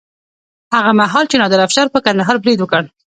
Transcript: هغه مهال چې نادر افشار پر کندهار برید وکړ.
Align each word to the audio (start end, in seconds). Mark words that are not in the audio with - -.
هغه 0.75 0.91
مهال 0.99 1.25
چې 1.31 1.35
نادر 1.41 1.59
افشار 1.63 1.87
پر 1.93 1.99
کندهار 2.05 2.35
برید 2.43 2.59
وکړ. 2.61 2.83